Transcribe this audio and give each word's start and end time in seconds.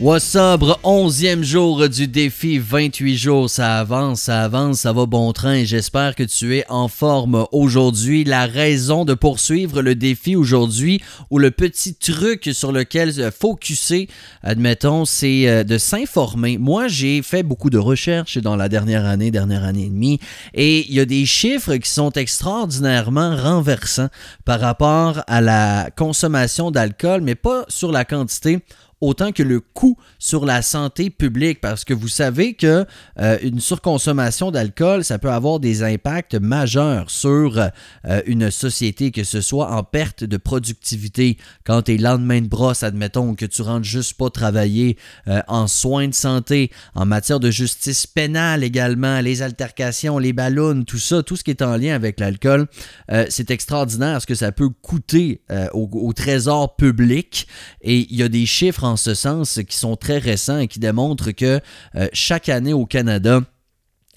Up, 0.00 0.62
11e 0.84 1.42
jour 1.42 1.88
du 1.88 2.06
défi, 2.06 2.60
28 2.60 3.16
jours, 3.16 3.50
ça 3.50 3.80
avance, 3.80 4.20
ça 4.20 4.44
avance, 4.44 4.80
ça 4.80 4.92
va 4.92 5.06
bon 5.06 5.32
train. 5.32 5.64
J'espère 5.64 6.14
que 6.14 6.22
tu 6.22 6.56
es 6.56 6.64
en 6.68 6.86
forme 6.86 7.46
aujourd'hui. 7.50 8.22
La 8.22 8.46
raison 8.46 9.04
de 9.04 9.14
poursuivre 9.14 9.82
le 9.82 9.96
défi 9.96 10.36
aujourd'hui 10.36 11.02
ou 11.30 11.40
le 11.40 11.50
petit 11.50 11.96
truc 11.96 12.48
sur 12.52 12.70
lequel 12.70 13.32
focuser, 13.32 14.08
admettons, 14.44 15.04
c'est 15.04 15.48
euh, 15.48 15.64
de 15.64 15.78
s'informer. 15.78 16.58
Moi, 16.58 16.86
j'ai 16.86 17.20
fait 17.20 17.42
beaucoup 17.42 17.68
de 17.68 17.78
recherches 17.78 18.38
dans 18.38 18.54
la 18.54 18.68
dernière 18.68 19.04
année, 19.04 19.32
dernière 19.32 19.64
année 19.64 19.86
et 19.86 19.90
demie, 19.90 20.20
et 20.54 20.88
il 20.88 20.94
y 20.94 21.00
a 21.00 21.06
des 21.06 21.26
chiffres 21.26 21.74
qui 21.74 21.90
sont 21.90 22.12
extraordinairement 22.12 23.34
renversants 23.34 24.10
par 24.44 24.60
rapport 24.60 25.24
à 25.26 25.40
la 25.40 25.90
consommation 25.96 26.70
d'alcool, 26.70 27.20
mais 27.20 27.34
pas 27.34 27.64
sur 27.66 27.90
la 27.90 28.04
quantité 28.04 28.60
autant 29.00 29.32
que 29.32 29.42
le 29.42 29.60
coût 29.60 29.96
sur 30.18 30.44
la 30.44 30.62
santé 30.62 31.10
publique 31.10 31.60
parce 31.60 31.84
que 31.84 31.94
vous 31.94 32.08
savez 32.08 32.54
que 32.54 32.84
euh, 33.18 33.38
une 33.42 33.60
surconsommation 33.60 34.50
d'alcool 34.50 35.04
ça 35.04 35.18
peut 35.18 35.30
avoir 35.30 35.60
des 35.60 35.82
impacts 35.82 36.34
majeurs 36.34 37.10
sur 37.10 37.58
euh, 37.58 38.22
une 38.26 38.50
société 38.50 39.10
que 39.10 39.24
ce 39.24 39.40
soit 39.40 39.70
en 39.72 39.84
perte 39.84 40.24
de 40.24 40.36
productivité. 40.36 41.36
Quand 41.64 41.82
tu 41.82 41.94
es 41.94 41.98
lendemain 41.98 42.40
de 42.40 42.48
brosse 42.48 42.82
admettons 42.82 43.34
que 43.34 43.46
tu 43.46 43.62
rentres 43.62 43.84
juste 43.84 44.14
pas 44.14 44.30
travailler 44.30 44.96
euh, 45.28 45.40
en 45.48 45.66
soins 45.66 46.08
de 46.08 46.14
santé 46.14 46.70
en 46.94 47.06
matière 47.06 47.40
de 47.40 47.50
justice 47.50 48.06
pénale 48.06 48.64
également 48.64 49.20
les 49.20 49.42
altercations 49.42 50.18
les 50.18 50.32
ballons 50.32 50.82
tout 50.82 50.98
ça 50.98 51.22
tout 51.22 51.36
ce 51.36 51.44
qui 51.44 51.50
est 51.50 51.62
en 51.62 51.76
lien 51.76 51.94
avec 51.94 52.20
l'alcool 52.20 52.66
c'est 53.28 53.50
extraordinaire 53.50 54.20
ce 54.20 54.26
que 54.26 54.34
ça 54.34 54.52
peut 54.52 54.68
coûter 54.68 55.40
au, 55.72 55.88
au 55.92 56.12
trésor 56.12 56.76
public. 56.76 57.46
Et 57.82 58.06
il 58.10 58.16
y 58.16 58.22
a 58.22 58.28
des 58.28 58.46
chiffres 58.46 58.84
en 58.88 58.96
ce 58.96 59.14
sens 59.14 59.60
qui 59.68 59.76
sont 59.76 59.96
très 59.96 60.18
récents 60.18 60.58
et 60.58 60.68
qui 60.68 60.78
démontrent 60.78 61.30
que 61.30 61.60
euh, 61.94 62.08
chaque 62.12 62.48
année 62.48 62.72
au 62.72 62.86
Canada, 62.86 63.40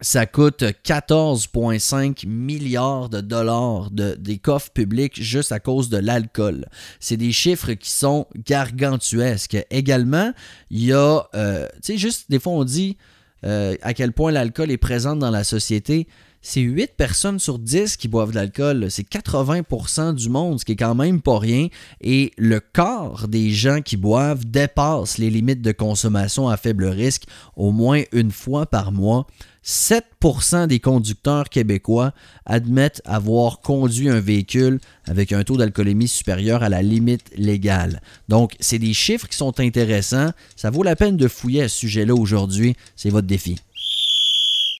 ça 0.00 0.26
coûte 0.26 0.62
14,5 0.62 2.26
milliards 2.26 3.08
de 3.08 3.20
dollars 3.20 3.90
de, 3.90 4.14
des 4.14 4.38
coffres 4.38 4.70
publics 4.70 5.22
juste 5.22 5.52
à 5.52 5.60
cause 5.60 5.88
de 5.88 5.96
l'alcool. 5.96 6.66
C'est 7.00 7.16
des 7.16 7.32
chiffres 7.32 7.72
qui 7.72 7.90
sont 7.90 8.26
gargantuesques. 8.46 9.56
Également, 9.70 10.32
il 10.70 10.84
y 10.84 10.92
a, 10.92 11.22
euh, 11.34 11.66
tu 11.76 11.92
sais, 11.92 11.98
juste 11.98 12.30
des 12.30 12.38
fois 12.38 12.52
on 12.52 12.64
dit 12.64 12.98
euh, 13.44 13.76
à 13.82 13.94
quel 13.94 14.12
point 14.12 14.32
l'alcool 14.32 14.70
est 14.70 14.76
présent 14.76 15.16
dans 15.16 15.30
la 15.30 15.44
société 15.44 16.08
c'est 16.48 16.60
8 16.60 16.92
personnes 16.96 17.40
sur 17.40 17.58
10 17.58 17.96
qui 17.96 18.06
boivent 18.06 18.30
de 18.30 18.36
l'alcool. 18.36 18.86
C'est 18.88 19.02
80% 19.02 20.14
du 20.14 20.28
monde, 20.28 20.60
ce 20.60 20.64
qui 20.64 20.72
est 20.72 20.76
quand 20.76 20.94
même 20.94 21.20
pas 21.20 21.40
rien. 21.40 21.66
Et 22.00 22.30
le 22.38 22.60
quart 22.60 23.26
des 23.26 23.50
gens 23.50 23.82
qui 23.82 23.96
boivent 23.96 24.44
dépassent 24.44 25.18
les 25.18 25.28
limites 25.28 25.60
de 25.60 25.72
consommation 25.72 26.48
à 26.48 26.56
faible 26.56 26.84
risque 26.84 27.24
au 27.56 27.72
moins 27.72 28.02
une 28.12 28.30
fois 28.30 28.64
par 28.66 28.92
mois. 28.92 29.26
7% 29.64 30.68
des 30.68 30.78
conducteurs 30.78 31.48
québécois 31.48 32.12
admettent 32.44 33.02
avoir 33.04 33.58
conduit 33.58 34.08
un 34.08 34.20
véhicule 34.20 34.78
avec 35.04 35.32
un 35.32 35.42
taux 35.42 35.56
d'alcoolémie 35.56 36.06
supérieur 36.06 36.62
à 36.62 36.68
la 36.68 36.80
limite 36.80 37.28
légale. 37.36 38.00
Donc, 38.28 38.54
c'est 38.60 38.78
des 38.78 38.94
chiffres 38.94 39.26
qui 39.26 39.36
sont 39.36 39.58
intéressants. 39.58 40.30
Ça 40.54 40.70
vaut 40.70 40.84
la 40.84 40.94
peine 40.94 41.16
de 41.16 41.26
fouiller 41.26 41.62
à 41.62 41.68
ce 41.68 41.78
sujet-là 41.78 42.14
aujourd'hui. 42.14 42.76
C'est 42.94 43.10
votre 43.10 43.26
défi. 43.26 43.56